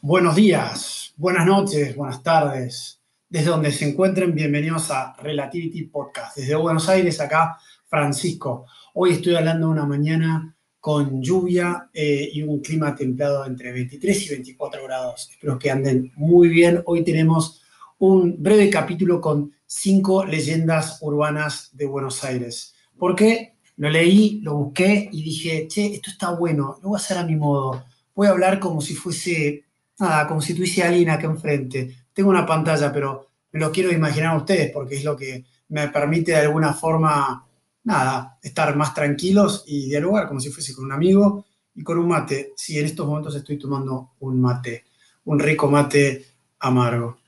[0.00, 3.00] Buenos días, buenas noches, buenas tardes.
[3.28, 6.36] Desde donde se encuentren, bienvenidos a Relativity Podcast.
[6.36, 8.66] Desde Buenos Aires, acá Francisco.
[8.94, 14.28] Hoy estoy hablando una mañana con lluvia eh, y un clima templado entre 23 y
[14.28, 15.30] 24 grados.
[15.32, 16.80] Espero que anden muy bien.
[16.86, 17.60] Hoy tenemos
[17.98, 22.72] un breve capítulo con cinco leyendas urbanas de Buenos Aires.
[22.96, 23.56] ¿Por qué?
[23.76, 27.24] Lo leí, lo busqué y dije, che, esto está bueno, lo voy a hacer a
[27.24, 27.84] mi modo.
[28.14, 29.64] Voy a hablar como si fuese,
[29.98, 31.96] nada, como si tuviese a alguien acá enfrente.
[32.12, 35.88] Tengo una pantalla, pero me lo quiero imaginar a ustedes porque es lo que me
[35.88, 37.46] permite de alguna forma,
[37.84, 41.44] nada, estar más tranquilos y dialogar como si fuese con un amigo
[41.74, 42.52] y con un mate.
[42.56, 44.84] Sí, en estos momentos estoy tomando un mate,
[45.24, 46.26] un rico mate
[46.60, 47.18] amargo.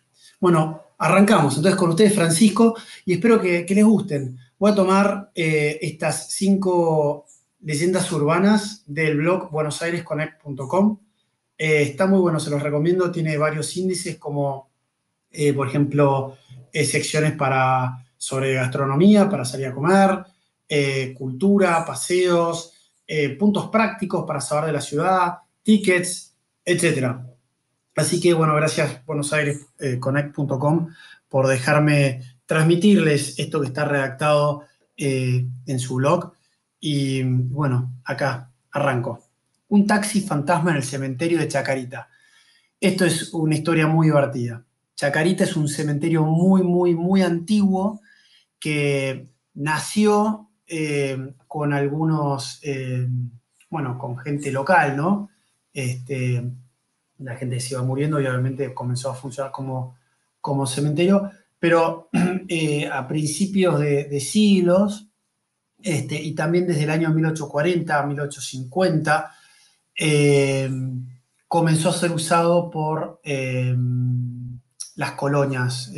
[0.40, 4.38] Bueno, arrancamos entonces con ustedes, Francisco, y espero que, les gusten.
[4.58, 7.26] Voy a tomar eh, estas cinco
[7.60, 10.98] leyendas urbanas del blog buenosairesconnect.com.
[11.62, 13.10] Eh, está muy bueno, se los recomiendo.
[13.12, 14.70] Tiene varios índices como,
[15.30, 16.38] eh, por ejemplo,
[16.72, 20.24] secciones para, sobre gastronomía, para salir a comer,
[21.16, 22.72] cultura, paseos,
[23.38, 27.16] puntos prácticos para saber de la ciudad, tickets, etc.
[27.96, 30.88] Así que, bueno, gracias buenosairesconnect.com
[31.28, 34.64] por dejarme transmitirles esto que está redactado
[34.96, 36.32] eh, en su blog.
[36.80, 39.29] Y bueno, acá arranco.
[39.70, 42.08] Un taxi fantasma en el cementerio de Chacarita.
[42.80, 44.64] Esto es una historia muy divertida.
[44.96, 48.00] Chacarita es un cementerio muy, muy, muy antiguo
[48.58, 53.06] que nació eh, con algunos, eh,
[53.68, 55.30] bueno, con gente local, ¿no?
[55.72, 56.42] Este,
[57.18, 59.96] la gente se iba muriendo y obviamente comenzó a funcionar como,
[60.40, 62.08] como cementerio, pero
[62.48, 65.08] eh, a principios de, siglos,
[65.80, 69.32] este, y también desde el año 1840 a 1850,
[70.02, 70.70] eh,
[71.46, 73.76] comenzó a ser usado por eh,
[74.96, 75.92] las colonias,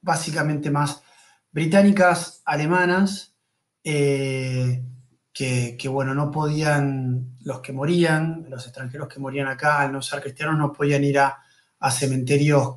[0.00, 1.02] básicamente más
[1.50, 3.34] británicas, alemanas,
[3.82, 4.82] que,
[5.32, 10.22] que, bueno, no podían, los que morían, los extranjeros que morían acá, al no ser
[10.22, 11.40] cristianos, no podían ir a,
[11.90, 12.76] cementerios,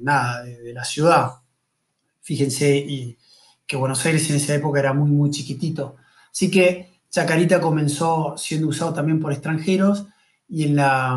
[0.00, 1.34] nada, de la ciudad.
[2.20, 3.16] Fíjense y
[3.66, 5.96] que Buenos Aires en esa época era muy, muy chiquitito.
[6.30, 10.08] Así que Chacarita comenzó siendo usado también por extranjeros
[10.48, 11.16] y en, la,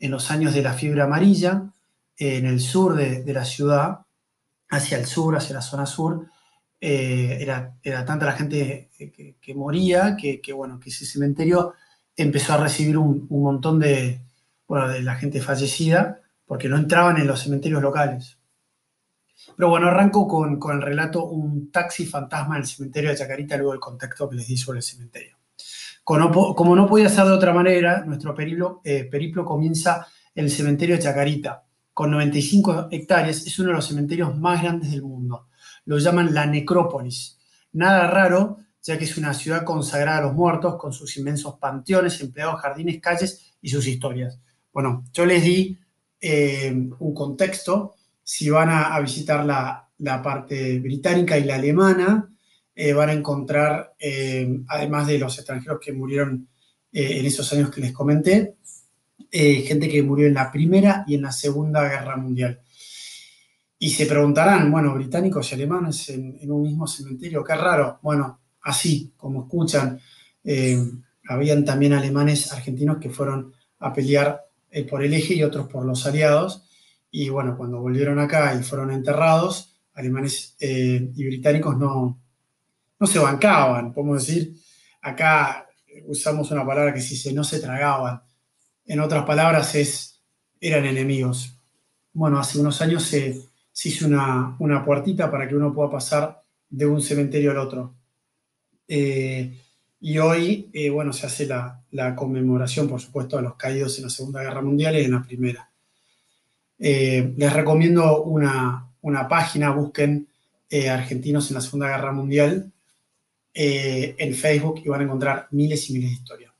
[0.00, 1.70] en los años de la fiebre amarilla,
[2.16, 4.00] en el sur de, la ciudad,
[4.68, 6.26] hacia el sur, hacia la zona sur,
[6.80, 8.90] eh, era, era, tanta la gente
[9.40, 11.74] que, moría que, bueno, que ese cementerio
[12.16, 14.22] empezó a recibir un, un montón de,
[14.66, 18.38] bueno, de la gente fallecida porque no entraban en los cementerios locales.
[19.56, 23.74] Pero bueno, arranco con, el relato Un taxi fantasma en el cementerio de Chacarita, luego
[23.74, 25.36] el contexto que les di sobre el cementerio.
[26.04, 30.96] Como no, podía ser de otra manera, nuestro periplo, eh, periplo comienza en el cementerio
[30.96, 35.48] de Chacarita, con 95 hectáreas, es uno de los cementerios más grandes del mundo.
[35.84, 37.38] Lo llaman la necrópolis.
[37.72, 42.20] Nada raro, ya que es una ciudad consagrada a los muertos, con sus inmensos panteones,
[42.20, 44.40] empleados, jardines, calles y sus historias.
[44.72, 45.78] Bueno, yo les di
[46.20, 47.94] eh, un contexto
[48.34, 52.30] si van a, visitar la, parte británica y la alemana,
[52.74, 56.48] eh, van a encontrar, eh, además de los extranjeros que murieron
[56.90, 58.56] eh, en esos años que les comenté,
[59.30, 62.62] gente que murió en la Primera y en la Segunda Guerra Mundial.
[63.78, 67.98] Y se preguntarán, bueno, británicos y alemanes en, en un mismo cementerio, qué raro.
[68.00, 70.00] Bueno, así como escuchan,
[71.28, 74.40] habían también alemanes argentinos que fueron a pelear
[74.88, 76.64] por el eje y otros por los aliados.
[77.12, 82.18] Y bueno, cuando volvieron acá y fueron enterrados, alemanes eh, y británicos no,
[82.98, 84.56] no se bancaban, podemos decir.
[85.02, 85.68] Acá
[86.06, 88.22] usamos una palabra que dice no se tragaban.
[88.86, 90.22] En otras palabras, es,
[90.58, 91.54] eran enemigos.
[92.14, 93.42] Bueno, hace unos años se,
[93.84, 97.94] hizo una, una, puertita para que uno pueda pasar de un cementerio al otro.
[98.88, 99.58] Eh,
[100.00, 104.04] y hoy, eh, bueno, se hace la, la, conmemoración, por supuesto, de los caídos en
[104.04, 105.71] la Segunda Guerra Mundial y en la Primera.
[106.84, 108.88] Eh, les recomiendo una,
[109.28, 110.26] página, busquen
[110.68, 112.72] eh, Argentinos en la Segunda Guerra Mundial
[113.54, 116.52] eh, en Facebook y van a encontrar miles y miles de historias.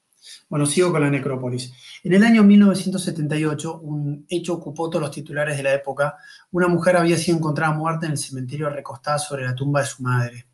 [0.49, 1.73] Bueno, sigo con la necrópolis.
[2.05, 6.17] En el año 1978, un hecho ocupó todos los titulares de la época.
[6.53, 10.05] Una mujer había sido encontrada muerta en el cementerio recostada sobre la tumba de su
[10.05, 10.47] madre.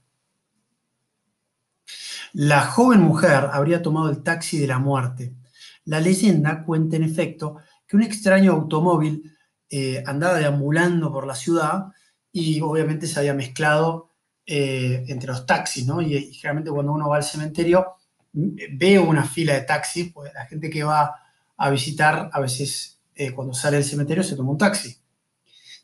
[2.32, 5.34] La joven mujer habría tomado el taxi de la muerte.
[5.84, 9.34] La leyenda cuenta, en efecto, que un extraño automóvil
[9.70, 11.88] eh, andaba deambulando por la ciudad
[12.32, 14.10] y obviamente se había mezclado
[14.46, 16.00] eh, entre los taxis, ¿no?
[16.00, 17.94] Y, generalmente cuando uno va al cementerio
[18.32, 21.14] ve una fila de taxis, pues la gente que va
[21.56, 24.96] a visitar a veces eh, cuando sale del cementerio se toma un taxi.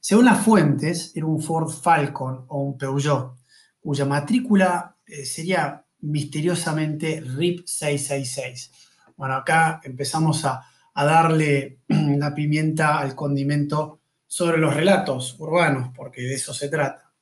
[0.00, 3.36] Según las fuentes, era un Ford Falcon o un Peugeot,
[3.80, 8.70] cuya matrícula sería misteriosamente RIP 666.
[9.16, 10.62] Bueno, acá empezamos a,
[10.94, 17.12] a darle la pimienta al condimento sobre los relatos urbanos, porque de eso se trata.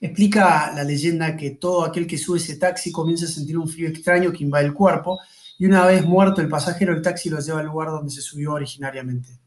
[0.00, 3.88] Explica la leyenda que todo aquel que sube ese taxi comienza a sentir un frío
[3.88, 5.18] extraño que invade el cuerpo
[5.58, 8.52] y una vez muerto el pasajero, el taxi lo lleva al lugar donde se subió
[8.52, 9.38] originariamente,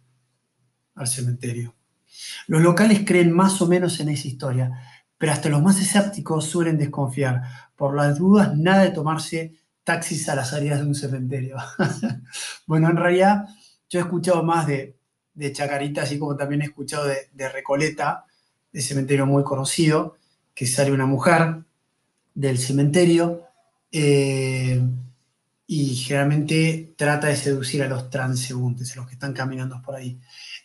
[0.96, 1.74] al cementerio.
[2.48, 4.72] Los locales creen más o menos en esa historia,
[5.18, 7.44] pero hasta los más escépticos suelen desconfiar.
[7.76, 11.58] Por las dudas, nada de tomarse taxis a las salidas de un cementerio.
[12.68, 13.46] bueno, en realidad
[13.92, 14.96] yo he escuchado más de,
[15.52, 18.26] Chacarita, así como también he escuchado de, Recoleta,
[18.72, 20.16] de cementerio muy conocido,
[20.56, 21.64] que sale una mujer
[22.34, 23.44] del cementerio
[23.92, 24.82] eh,
[25.68, 30.18] y generalmente trata de seducir a los transeúntes, a los que están caminando por ahí.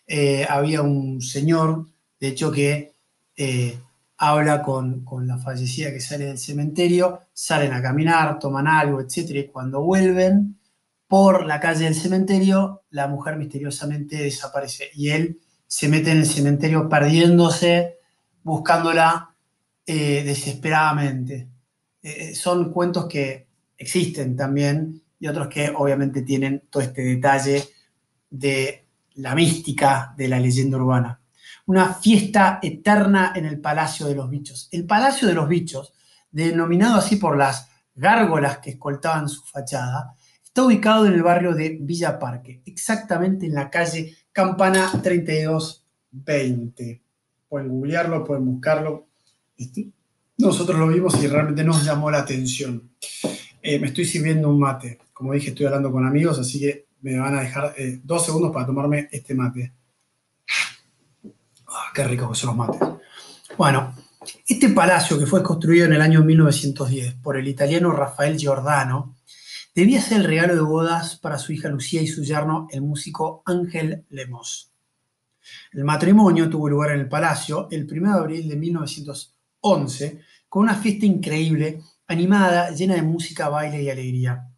[0.06, 1.87] Eh, había un señor,
[2.20, 2.93] de hecho, que
[3.37, 3.76] eh,
[4.19, 9.31] habla con, con, la fallecida que sale del cementerio, salen a caminar, toman algo, etc.
[9.31, 10.56] Y cuando vuelven
[11.06, 16.26] por la calle del cementerio, la mujer misteriosamente desaparece y él se mete en el
[16.26, 17.99] cementerio perdiéndose,
[18.43, 19.35] buscándola
[19.85, 21.49] eh, desesperadamente.
[22.35, 27.64] son cuentos que existen también y otros que obviamente tienen todo este detalle
[28.31, 31.20] de la mística de la leyenda urbana.
[31.67, 34.69] Una fiesta eterna en el Palacio de los Bichos.
[34.70, 35.93] El Palacio de los Bichos,
[36.31, 40.14] denominado así por las gárgolas que escoltaban su fachada,
[40.56, 47.03] está ubicado en el barrio de Villa Parque, exactamente en la calle Campana 3220.
[47.47, 49.06] Pueden googlearlo, pueden buscarlo.
[49.58, 49.91] Este,
[50.38, 52.88] nosotros lo vimos y realmente nos llamó la atención.
[53.61, 54.99] Eh, me estoy sirviendo un mate.
[55.12, 58.50] Como dije, estoy hablando con amigos, así que me van a dejar eh, dos segundos
[58.50, 59.75] para tomarme este mate.
[61.67, 62.81] Ah, qué rico son los mates.
[63.59, 63.94] Bueno,
[64.49, 69.15] este palacio que fue construido en el año 1910 por el italiano Rafael Giordano
[69.76, 73.43] debía ser el regalo de bodas para su hija Lucía y su yerno, el músico
[73.44, 74.73] Ángel Lemos.
[75.70, 80.76] El matrimonio tuvo lugar en el palacio el 1 de abril de 1911 con una
[80.76, 84.49] fiesta increíble, animada, llena de música, baile y alegría.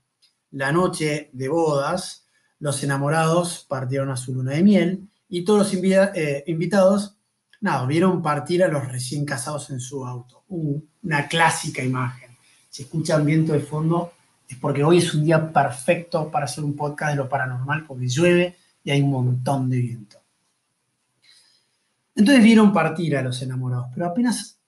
[0.52, 2.28] La noche de bodas
[2.60, 7.18] los enamorados partieron a su luna de miel y todos los eh, invitados,
[7.60, 10.44] nada, vieron partir a los recién casados en su auto.
[10.48, 12.30] una clásica imagen.
[12.70, 14.12] Si escuchan viento de fondo,
[14.48, 18.08] es porque hoy es un día perfecto para hacer un podcast de lo paranormal, porque
[18.08, 20.18] llueve y hay un montón de viento.
[22.14, 24.58] Entonces vieron partir a los enamorados, pero apenas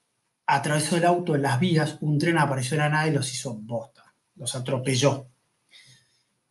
[0.46, 3.54] atravesó el auto en las vías, un tren apareció en la nada y los hizo
[3.54, 4.04] bosta,
[4.36, 5.26] los atropelló.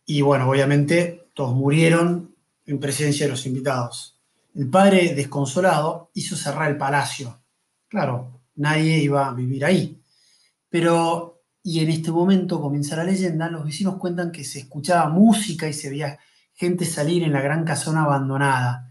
[0.06, 2.34] Y bueno, obviamente todos murieron
[2.66, 4.18] en presencia de los invitados.
[4.54, 7.40] El padre, desconsolado, hizo cerrar el palacio.
[7.88, 10.00] Claro, nadie iba a vivir ahí.
[10.68, 11.29] Pero,
[11.62, 15.72] y en este momento comienza la leyenda, los vecinos cuentan que se escuchaba música y
[15.72, 16.18] se veía
[16.54, 18.90] gente salir en la gran casona abandonada.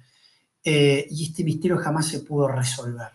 [0.63, 3.11] Eh, y este misterio jamás se pudo resolver.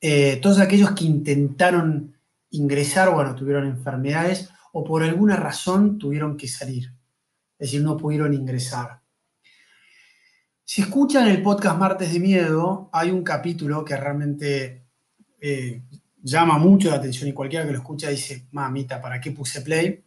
[0.00, 2.14] Eh, todos aquellos que intentaron
[2.50, 6.92] ingresar, bueno, tuvieron enfermedades o por alguna razón tuvieron que salir.
[7.58, 9.00] Es decir, no pudieron ingresar.
[10.64, 14.84] Si escuchan el podcast Martes de Miedo, hay un capítulo que realmente
[15.40, 15.82] eh,
[16.24, 20.02] llama mucho la atención y cualquiera que lo escucha dice, mamita, ¿para qué puse play?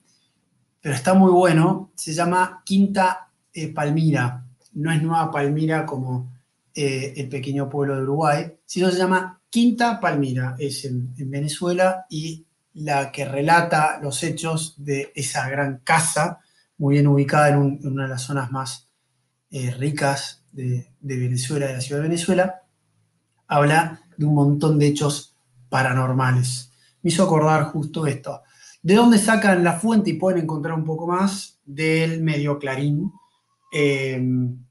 [0.82, 1.92] Pero está muy bueno.
[1.96, 4.46] Se llama Quinta eh, Palmira.
[4.74, 6.34] No es Nueva Palmira como
[6.74, 10.56] eh, el pequeño pueblo de Uruguay, sino se llama Quinta Palmira.
[10.60, 12.48] Es en Venezuela y
[12.78, 16.40] la que relata los hechos de esa gran casa,
[16.78, 18.88] muy bien ubicada en, una de las zonas más
[19.50, 22.62] eh, ricas de, Venezuela, de la ciudad de Venezuela,
[23.48, 25.37] habla de un montón de hechos
[25.70, 26.72] paranormales.
[27.02, 28.42] Me hizo acordar justo esto.
[28.82, 31.60] ¿De dónde sacan la fuente y pueden encontrar un poco más?
[31.66, 33.12] Del medio Clarín,
[33.74, 34.22] eh,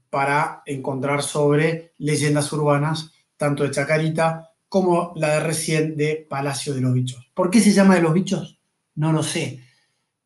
[0.09, 6.81] para encontrar sobre leyendas urbanas, tanto de Chacarita como la de recién de Palacio de
[6.81, 7.31] los Bichos.
[7.33, 8.59] ¿Por qué se llama de los bichos?
[8.95, 9.61] No lo sé,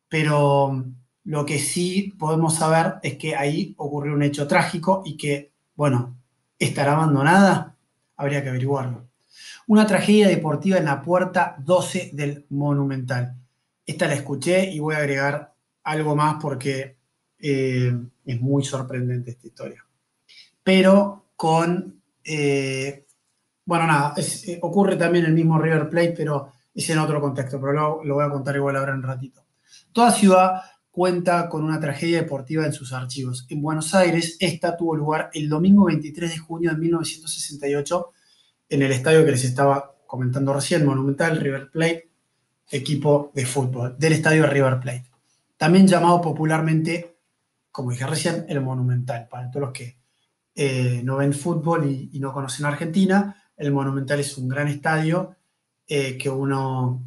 [0.08, 0.84] pero
[1.24, 6.16] lo que sí podemos saber es que ahí ocurrió un hecho trágico y que, bueno,
[6.58, 7.76] ¿estará abandonada?
[8.16, 9.08] Habría que averiguarlo.
[9.68, 13.36] Una tragedia deportiva en la puerta 12 del Monumental.
[13.86, 15.54] Esta la escuché y voy a agregar
[15.84, 16.96] algo más porque
[17.38, 17.92] eh,
[18.24, 19.84] es muy sorprendente esta historia.
[20.62, 23.06] Pero con eh,
[23.64, 27.72] bueno, nada, eh, ocurre también el mismo River Plate, pero es en otro contexto, pero
[27.72, 29.44] lo, lo voy a contar igual ahora en un ratito.
[29.92, 33.46] Toda ciudad cuenta con una tragedia deportiva en sus archivos.
[33.48, 38.10] En Buenos Aires, esta tuvo lugar el domingo 23 de junio de 1968
[38.72, 42.08] en el estadio que les estaba comentando recién, Monumental River Plate,
[42.70, 45.10] equipo de fútbol, del estadio River Plate.
[45.58, 47.18] También llamado popularmente,
[47.70, 49.28] como dije recién, el Monumental.
[49.28, 49.98] Para todos los que
[50.54, 55.36] eh, no ven fútbol y, no conocen Argentina, el Monumental es un gran estadio
[55.86, 57.04] eh, que uno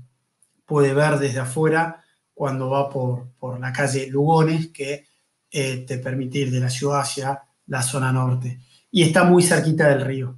[0.67, 5.07] puede ver desde afuera cuando va por, la calle Lugones, que
[5.49, 8.59] eh, te permite ir de la ciudad hacia la zona norte.
[8.91, 10.37] Y está muy cerquita del río.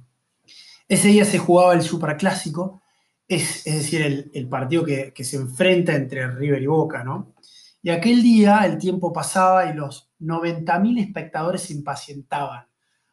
[0.88, 2.80] Ese día se jugaba el Superclásico,
[3.28, 7.34] es, es decir, el, partido que, se enfrenta entre River y Boca, ¿no?
[7.82, 12.66] Y aquel día el tiempo pasaba y los 90.000 espectadores se impacientaban.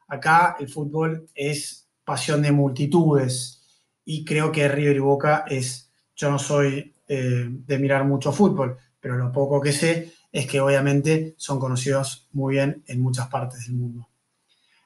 [0.08, 3.62] Acá el fútbol es pasión de multitudes
[4.06, 8.78] y creo que River y Boca es, yo no soy eh, de mirar mucho fútbol,
[9.00, 13.68] pero lo poco que sé es que obviamente son conocidos muy bien en muchas partes
[13.68, 14.08] del mundo.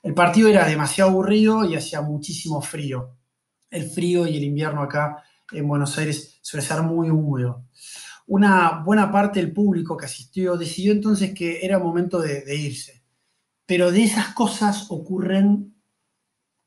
[0.02, 3.18] El partido era demasiado aburrido y hacía muchísimo frío.
[3.70, 7.66] El frío y el invierno acá en Buenos Aires suele ser muy húmedo.
[8.28, 13.04] Una buena parte del público que asistió decidió entonces que era momento de, irse.
[13.66, 15.76] Pero de esas cosas ocurren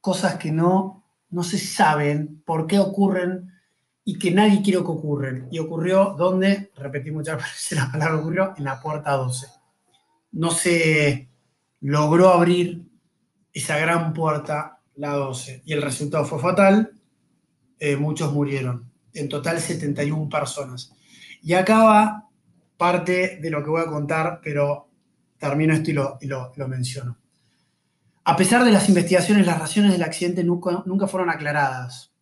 [0.01, 3.51] cosas que no, no se saben por qué ocurren
[4.05, 5.49] y que nadie quiere que ocurran.
[5.51, 9.47] Y ocurrió donde, repetí muchas veces la palabra ocurrió, en la puerta 12.
[10.33, 11.29] No se
[11.81, 12.92] logró abrir
[13.53, 16.93] esa gran puerta, la 12, y el resultado fue fatal.
[17.79, 20.93] Eh, muchos murieron, en total 71 personas.
[21.43, 22.29] Y acaba
[22.77, 24.89] parte de lo que voy a contar, pero
[25.39, 25.91] termino esto
[26.21, 27.19] y lo, lo menciono.
[28.25, 32.13] A pesar de las investigaciones, las razones del accidente nunca, nunca fueron aclaradas.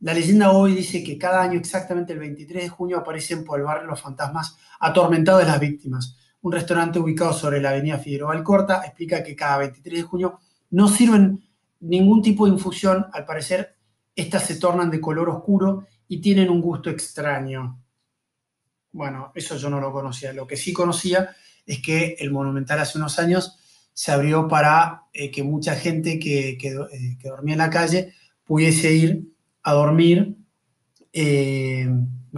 [0.00, 3.64] La leyenda hoy dice que cada año, exactamente el 23 de junio, aparecen por el
[3.64, 6.16] barrio los fantasmas atormentados de las víctimas.
[6.40, 10.40] Un restaurante ubicado sobre la avenida Figueroa Alcorta explica que cada 23 de junio
[10.74, 11.40] no sirven
[11.78, 13.06] ningún tipo de infusión.
[13.12, 13.76] Al parecer,
[14.16, 17.80] estas se tornan de color oscuro y tienen un gusto extraño.
[18.90, 20.32] Bueno, eso yo no lo conocía.
[20.32, 21.30] Lo que sí conocía
[21.64, 23.56] es que el Monumental hace unos años
[23.92, 28.12] se abrió para eh, que mucha gente que, que, eh, que dormía en la calle
[28.42, 30.36] pudiese ir a dormir,
[31.12, 31.88] eh,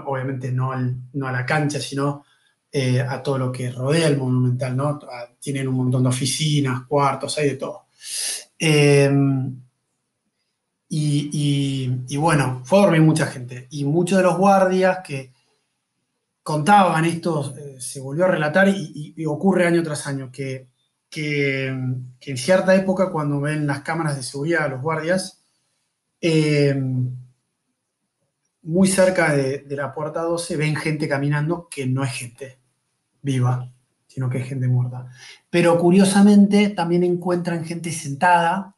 [0.04, 0.72] obviamente no,
[1.14, 2.24] no, a la cancha, sino
[3.08, 4.98] a todo lo que rodea el Monumental, ¿no?
[5.40, 7.85] Tienen un montón de oficinas, cuartos, hay de todo.
[8.58, 9.10] Eh,
[10.88, 13.66] y, bueno, fue a dormir mucha gente.
[13.70, 15.32] Y muchos de los guardias que
[16.42, 20.68] contaban esto, se volvió a relatar y, ocurre año tras año, que,
[21.10, 25.42] que, en cierta época cuando ven las cámaras de seguridad a los guardias,
[26.20, 26.74] eh,
[28.62, 32.58] muy cerca de, la puerta 12 ven gente caminando que no es gente
[33.22, 33.72] viva,
[34.16, 35.10] sino que es gente muerta.
[35.50, 38.74] Pero curiosamente también encuentran gente sentada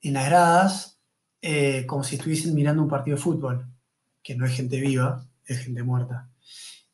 [0.00, 0.98] en las gradas
[1.40, 3.64] eh, como si estuviesen mirando un partido de fútbol,
[4.24, 6.28] que no es gente viva, es gente muerta.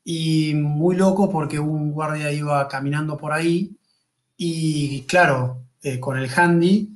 [0.03, 3.75] Y muy loco porque un guardia iba caminando por ahí
[4.37, 6.95] y claro, eh, con el handy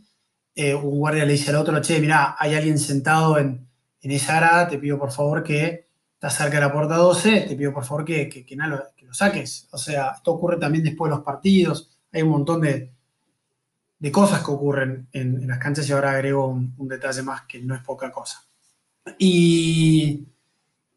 [0.54, 3.68] eh, un guardia le dice al otro, che, mira, hay alguien sentado en,
[4.02, 7.74] esa grada, te pido por favor que estás cerca de la puerta 12, te pido
[7.74, 8.56] por favor que, que,
[9.08, 9.68] lo, saques.
[9.72, 12.92] O sea, esto ocurre también después de los partidos, hay un montón de,
[14.12, 17.82] cosas que ocurren en, las canchas y ahora agrego un, detalle más que no es
[17.82, 18.44] poca cosa.
[19.18, 20.28] Y,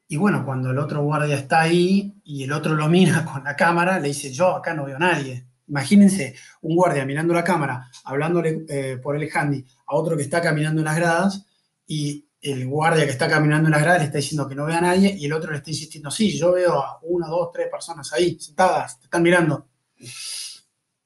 [0.08, 3.56] y bueno, cuando el otro guardia está ahí y el otro lo mira con la
[3.56, 5.46] cámara, le dice, yo acá no veo a nadie.
[5.68, 10.42] Imagínense un guardia mirando la cámara, hablándole eh, por el handy a otro que está
[10.42, 11.46] caminando en las gradas
[11.86, 14.74] y el guardia que está caminando en las gradas le está diciendo que no ve
[14.74, 17.68] a nadie y el otro le está insistiendo, sí, yo veo a una, dos, tres
[17.68, 19.68] personas ahí sentadas, te están mirando.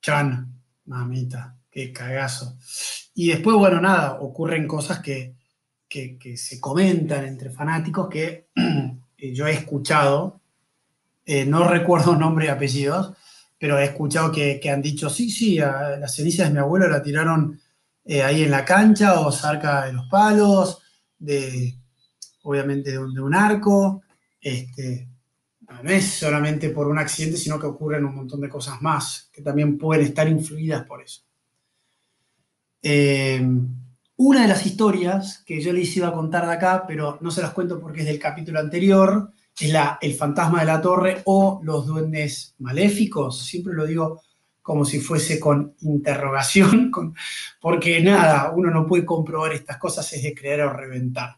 [0.01, 2.57] Chan, mamita, qué cagazo.
[3.15, 5.35] Y después, bueno, nada, ocurren cosas que,
[6.37, 8.49] se comentan entre fanáticos que
[9.19, 10.41] yo he escuchado,
[11.25, 13.15] eh, no recuerdo nombre y apellidos,
[13.59, 17.59] pero he escuchado que, han dicho, sí, sí, las cenizas de mi abuelo la tiraron
[18.05, 20.83] eh, ahí en la cancha o cerca de los palos,
[22.43, 24.03] obviamente de un, arco.
[24.41, 25.09] Este,
[25.83, 29.43] no es solamente por un accidente, sino que ocurren un montón de cosas más que
[29.43, 31.23] también pueden estar influidas por eso.
[32.83, 33.43] Eh,
[34.17, 37.43] una de las historias que yo les iba a contar de acá, pero no se
[37.43, 41.61] las cuento porque es del capítulo anterior, es la, el fantasma de la torre o
[41.65, 43.45] los duendes maléficos.
[43.45, 44.23] Siempre lo digo
[44.65, 46.91] como si fuese con interrogación,
[47.61, 51.37] porque nada, uno no puede comprobar estas cosas, es de creer o reventar.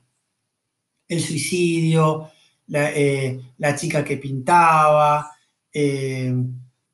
[1.09, 2.31] El suicidio,
[2.69, 3.41] la, eh,
[3.77, 5.29] chica que pintaba,
[5.73, 6.33] eh,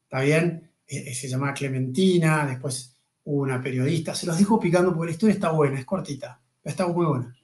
[0.05, 0.71] ¿Está bien?
[0.87, 4.15] Eh, se llamaba Clementina, después hubo una periodista.
[4.15, 7.37] Se los dejo picando porque la historia está buena, es cortita, está muy buena.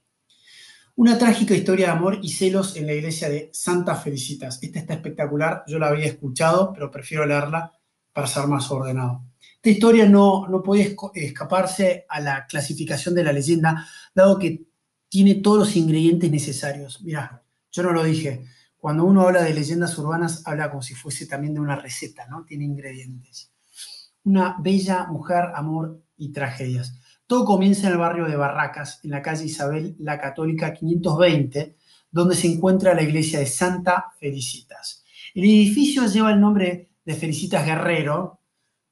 [0.97, 4.63] Una trágica historia de amor y celos en la iglesia de Santa Felicitas.
[4.63, 7.78] Esta está espectacular, yo la había escuchado, pero prefiero leerla
[8.19, 9.23] para ser más ordenado.
[9.55, 14.67] Esta historia no, no podía escaparse a la clasificación de la leyenda, dado que
[15.09, 17.01] tiene todos los ingredientes necesarios.
[17.03, 18.45] Mirá, yo no lo dije.
[18.77, 22.45] Cuando uno habla de leyendas urbanas, habla como si fuese también de una receta, ¿no?
[22.45, 23.53] Tiene ingredientes.
[24.25, 26.99] Una bella mujer, amor y tragedias.
[27.29, 31.77] Todo comienza en el barrio de Barracas, en la calle Isabel la Católica 520,
[32.11, 35.05] donde se encuentra la iglesia de Santa Felicitas.
[35.37, 38.39] El edificio lleva el nombre de Felicitas Guerrero,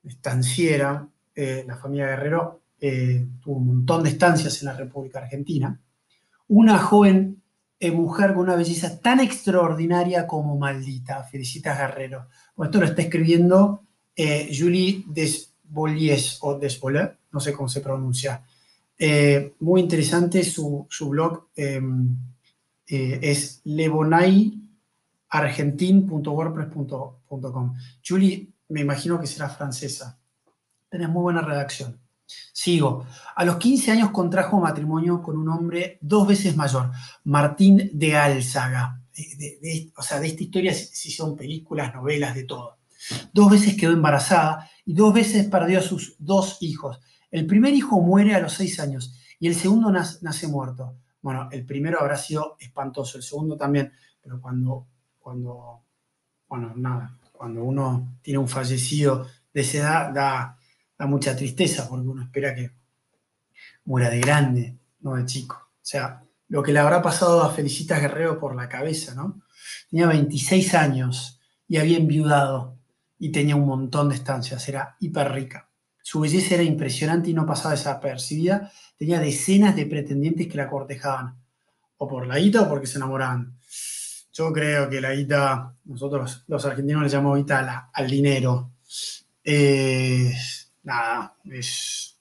[0.03, 1.07] estanciera.
[1.35, 5.79] Eh, la familia Guerrero eh, tuvo un montón de estancias en la República Argentina.
[6.49, 7.43] Una joven
[7.79, 12.29] eh, mujer con una belleza tan extraordinaria como maldita, Felicitas Guerrero.
[12.65, 13.83] esto lo está escribiendo
[14.17, 18.43] Julie Desbollies o Desbollies, no sé cómo se pronuncia.
[19.61, 22.17] Muy interesante su, blog, em,
[22.89, 23.61] eh, es
[25.33, 27.75] lebonaiargentin.wordpress.com.
[28.07, 30.19] Julie, me imagino que será francesa.
[30.89, 32.01] Tenés muy buena redacción.
[32.53, 33.07] Sigo.
[33.37, 36.91] A los 15 años contrajo matrimonio con un hombre dos veces mayor,
[37.25, 39.01] Martín de Álzaga.
[39.97, 42.79] o sea, de esta historia si son películas, novelas, de todo.
[43.33, 46.99] Dos veces quedó embarazada y dos veces perdió a sus dos hijos.
[47.31, 50.97] El primer hijo muere a los seis años y el segundo nace, muerto.
[51.21, 53.93] Bueno, el primero habrá sido espantoso, el segundo también,
[54.23, 54.87] pero cuando,
[55.27, 55.83] cuando,
[56.47, 60.13] bueno, nada, cuando uno tiene un fallecido de esa edad,
[61.01, 62.71] da, mucha tristeza porque uno espera que
[63.87, 65.57] muera de grande, no de chico.
[65.57, 69.43] O sea, lo que le habrá pasado a Felicitas Guerrero por la cabeza, ¿no?
[69.91, 72.79] Tenía 26 años y había enviudado
[73.19, 75.69] y tenía un montón de estancias, era hiper rica.
[76.05, 78.71] Su belleza era impresionante y no pasaba desapercibida.
[78.97, 81.37] Tenía decenas de pretendientes que la cortejaban,
[81.97, 83.56] o por la guita o porque se enamoraban.
[84.37, 88.73] Yo creo que la guita, nosotros los argentinos le llamamos guita al dinero.
[90.83, 92.19] nada, es,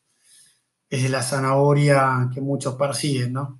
[0.90, 3.60] es la zanahoria que muchos persiguen, ¿no?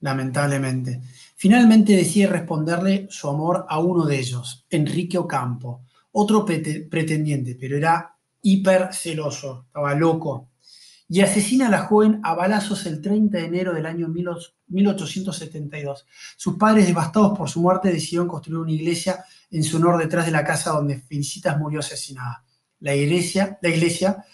[0.00, 1.00] Lamentablemente.
[1.34, 8.14] Finalmente decide responderle su amor a uno de ellos, Enrique Ocampo, otro pretendiente, pero era
[8.42, 10.50] hiper celoso, estaba loco,
[11.08, 16.06] y asesina a la joven a balazos el 30 de enero del año 1872.
[16.36, 20.32] Sus padres, devastados por su muerte, decidieron construir una iglesia en su honor detrás de
[20.32, 22.44] la casa donde Felicitas murió asesinada.
[22.80, 24.24] La iglesia, la iglesia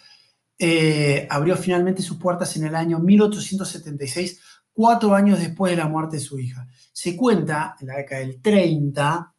[0.59, 4.41] eh, abrió finalmente sus puertas en el año 1876,
[4.73, 6.67] cuatro años después de la muerte de su hija.
[6.93, 9.35] Se cuenta, en la década del 30,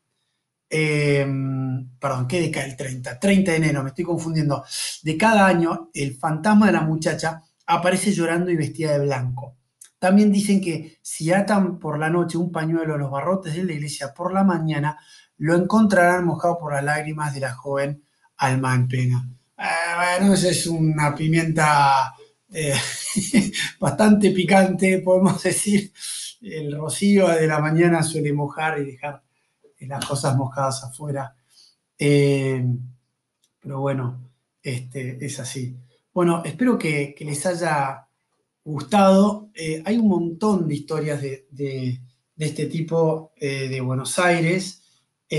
[0.73, 3.19] Em, perdón, ¿qué decae el 30?
[3.19, 4.63] 30 de enero, me estoy confundiendo.
[5.03, 9.57] De cada año, el fantasma de la muchacha aparece llorando y vestida de blanco.
[9.99, 13.73] También dicen que si atan por la noche un pañuelo a los barrotes de la
[13.73, 14.97] iglesia por la mañana,
[15.37, 18.03] lo encontrarán mojado por las lágrimas de la joven
[18.37, 19.29] alma en pena.
[19.57, 22.15] Eh, bueno, esa es una pimienta
[22.49, 22.73] eh,
[23.79, 25.91] bastante picante, podemos decir.
[26.41, 29.21] El rocío de la mañana suele mojar y dejar
[29.87, 31.35] las cosas mojadas afuera.
[31.97, 32.65] Eh,
[33.59, 35.75] pero bueno, este, es así.
[36.13, 38.07] Bueno, espero que, les haya
[38.63, 39.49] gustado.
[39.53, 41.99] Eh, hay un montón de historias de,
[42.37, 44.81] este tipo eh, de Buenos Aires.
[45.29, 45.37] y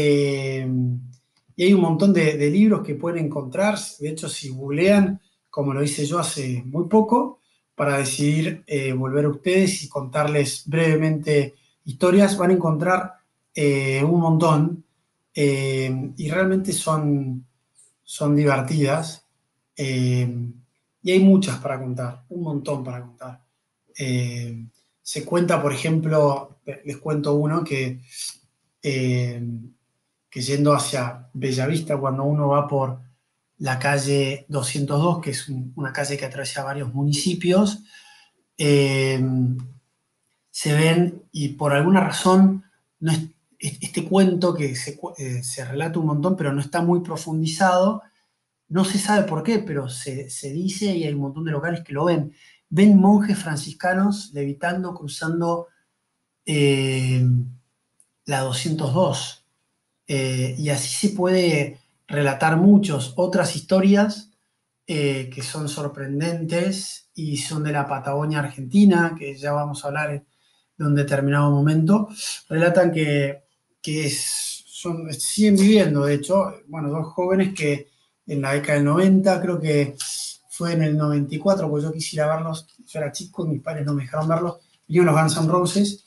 [1.65, 3.77] hay un montón de, libros que pueden encontrar.
[3.99, 7.41] De hecho, si googlean, como lo hice yo hace muy poco,
[7.75, 8.65] para decidir
[8.97, 13.22] volver a ustedes y contarles brevemente historias, van a encontrar
[13.55, 14.85] eh, un montón
[15.35, 17.47] eh, y realmente son,
[18.03, 19.27] son divertidas
[19.77, 20.51] eh,
[21.03, 23.43] y hay muchas para contar, un montón para contar.
[23.95, 28.01] se cuenta, por ejemplo, les cuento uno que,
[28.81, 33.01] que yendo hacia Bellavista, cuando uno va por
[33.59, 37.81] la calle 202, que es una calle que atraviesa varios municipios,
[38.57, 39.19] se
[40.63, 42.65] ven y por alguna razón
[43.01, 43.29] no, es,
[43.63, 48.03] este cuento que eh, se, relata un montón, pero no está muy profundizado,
[48.69, 51.93] no se sabe por qué, pero se, dice y hay un montón de locales que
[51.93, 52.33] lo ven.
[52.69, 55.69] Ven monjes franciscanos levitando, cruzando
[56.45, 57.25] eh,
[58.25, 59.47] la 202.
[60.09, 64.31] Eh, y así se puede relatar muchas otras historias
[64.85, 70.23] que son sorprendentes y son de la Patagonia Argentina, que ya vamos a hablar
[70.77, 72.09] de un determinado momento.
[72.51, 73.42] Relatan que
[73.83, 77.89] que son, siguen viviendo, de hecho, bueno, dos jóvenes que
[78.27, 79.97] en la década del 90, creo que
[80.49, 84.05] fue en el 94, porque yo quisiera verlos, yo era chico, mis padres no me
[84.05, 86.05] dejaron verlos, vinieron los Guns N' Roses,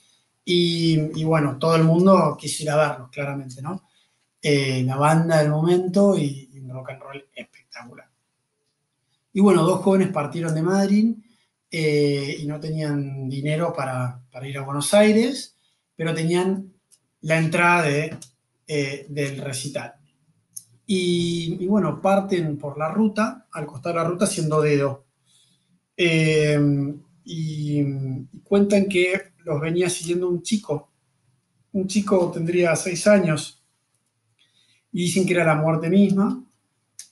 [0.47, 3.81] y, bueno, todo el mundo quisiera verlos, claramente, ¿no?
[4.39, 8.07] Eh, la banda del momento y, un rock and roll espectacular.
[9.33, 11.15] Y bueno, dos jóvenes partieron de Madrid
[11.71, 15.57] eh, y no tenían dinero para, para, ir a Buenos Aires,
[15.95, 16.74] pero tenían
[17.25, 17.89] la entrada
[18.67, 19.95] eh, del recital.
[20.85, 25.05] Y, bueno, parten por la ruta, al costado de la ruta haciendo dedo.
[25.97, 26.59] Eh,
[27.23, 27.83] y,
[28.43, 30.91] cuentan que los venía siguiendo un chico.
[31.71, 33.63] Un chico tendría seis años.
[34.91, 36.43] Y dicen que era la muerte misma.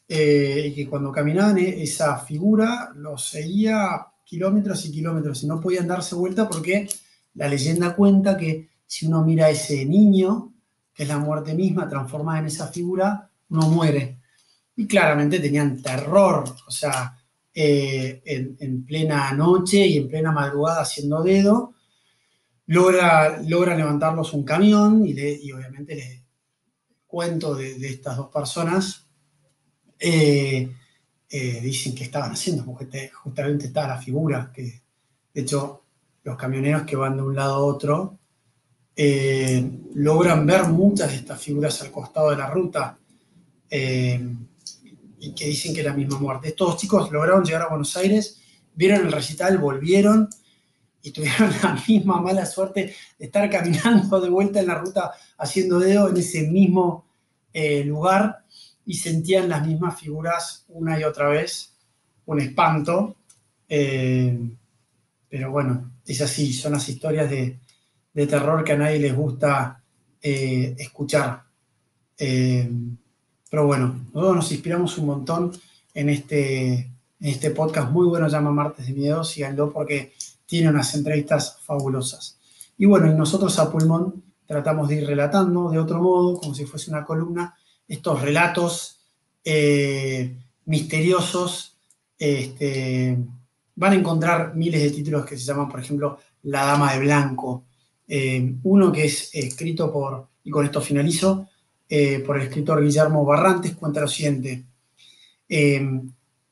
[0.07, 5.59] Eh, y que cuando caminaban e, esa figura los seguía kilómetros y kilómetros y no
[5.59, 6.87] podían darse vuelta porque
[7.33, 10.53] la leyenda cuenta que si uno mira a ese niño,
[10.93, 14.19] que es la muerte misma transformada en esa figura, no muere.
[14.75, 17.17] Y claramente tenían terror, o sea,
[17.55, 21.73] eh, en, plena noche y en plena madrugada haciendo dedo,
[22.67, 25.13] logra, logra levantarlos un camión y,
[25.51, 26.21] obviamente les
[27.07, 29.07] cuento de, estas dos personas.
[29.97, 30.71] Eh,
[31.31, 34.83] eh, dicen que estaban haciendo, porque justamente está la figura, que
[35.33, 35.81] de hecho
[36.23, 38.19] los camioneros que van de un lado a otro
[38.95, 42.97] logran ver muchas de estas figuras al costado de la ruta
[43.75, 44.21] eh,
[45.19, 46.49] y que dicen que es la misma muerte.
[46.49, 48.39] Estos chicos lograron llegar a Buenos Aires,
[48.75, 50.29] vieron el recital, volvieron
[51.01, 55.79] y tuvieron la misma mala suerte de estar caminando de vuelta en la ruta haciendo
[55.79, 57.07] dedo en ese mismo
[57.51, 58.45] eh, lugar
[58.85, 61.75] y sentían las mismas figuras una y otra vez,
[62.25, 63.15] un espanto.
[63.67, 64.37] Eh,
[65.29, 67.59] pero bueno, es así, son las historias de,
[68.13, 69.81] terror que a nadie les gusta
[70.21, 71.43] escuchar.
[72.17, 75.51] Pero bueno, nosotros nos inspiramos un montón
[75.93, 80.13] en este, en este podcast muy bueno, llama Martes de Miedo, síganlo porque
[80.45, 82.39] tiene unas entrevistas fabulosas.
[82.77, 86.65] Y bueno, y nosotros a Pulmón tratamos de ir relatando de otro modo, como si
[86.65, 87.55] fuese una columna,
[87.87, 88.99] estos relatos
[89.43, 91.77] eh, misteriosos.
[92.17, 93.17] Este,
[93.75, 97.65] van a encontrar miles de títulos que se llaman, por ejemplo, La Dama de Blanco.
[98.15, 101.49] Eh, uno que es escrito por, y con esto finalizo,
[101.89, 104.65] eh, por el escritor Guillermo Barrantes, cuenta lo siguiente.
[105.49, 105.81] Eh,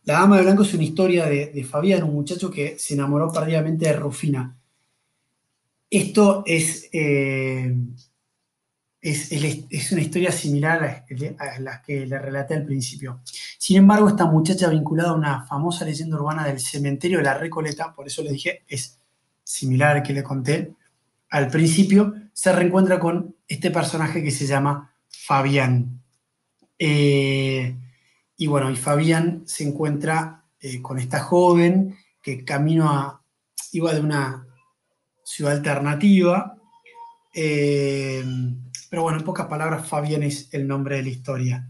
[0.05, 3.85] la Dama de Blanco es una historia de, Fabián, un muchacho que se enamoró perdidamente
[3.85, 4.57] de Rufina.
[5.87, 7.71] Esto es, es,
[9.91, 11.05] una historia similar
[11.37, 13.21] a la, que le relaté al principio.
[13.59, 17.93] Sin embargo, esta muchacha vinculada a una famosa leyenda urbana del cementerio de la Recoleta,
[17.93, 18.97] por eso le dije, es
[19.43, 20.73] similar que le conté
[21.31, 26.03] al principio, se reencuentra con este personaje que se llama Fabián.
[26.77, 27.75] Eh,
[28.35, 33.23] y bueno, y Fabián se encuentra eh, con esta joven que camino a,
[33.71, 34.45] iba de una
[35.23, 36.57] ciudad alternativa.
[37.33, 38.25] Eh,
[38.89, 41.67] pero bueno, en pocas palabras, Fabián es el nombre de la historia.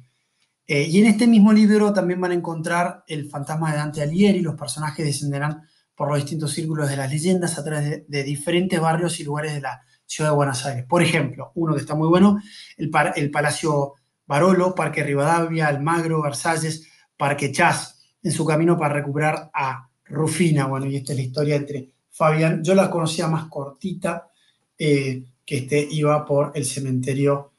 [0.65, 4.41] y en este mismo libro también van a encontrar el fantasma de Dante Alighieri.
[4.41, 5.67] Los personajes descenderán
[6.02, 9.62] por los distintos círculos de las leyendas a través de, diferentes barrios y lugares de
[9.62, 10.84] la Ciudad de Buenos Aires.
[10.90, 12.42] Por ejemplo, uno que está muy bueno,
[12.76, 13.94] el, el Palacio
[14.26, 20.66] Barolo, Parque Rivadavia, Almagro, Versalles, Parque Chas, en su camino para recuperar a Rufina.
[20.66, 22.64] Bueno, y esta es la historia entre Fabián.
[22.64, 24.32] Yo la conocía más cortita,
[24.80, 27.52] eh, que este iba por el cementerio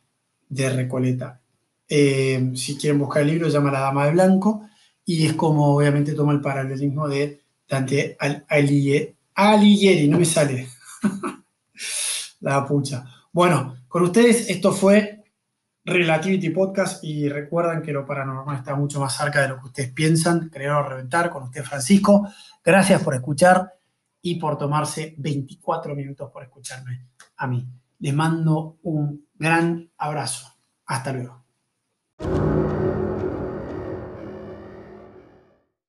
[0.48, 1.40] de Recoleta.
[1.88, 4.62] Eh, si quieren buscar el libro, se llama La Dama de Blanco
[5.04, 7.41] y es como obviamente toma el paralelismo de
[7.72, 8.18] Dante
[9.34, 10.68] Alighieri, no me sale.
[12.40, 13.06] la pucha.
[13.32, 15.24] Bueno, con ustedes esto fue
[15.82, 19.92] Relativity Podcast y recuerden que lo paranormal está mucho más cerca de lo que ustedes
[19.92, 20.50] piensan.
[20.50, 22.28] Creer reventar con usted, Francisco.
[22.62, 23.72] Gracias por escuchar
[24.20, 27.06] y por tomarse 24 minutos por escucharme
[27.38, 27.66] a mí.
[28.00, 30.46] Les mando un gran abrazo.
[30.84, 31.42] Hasta luego.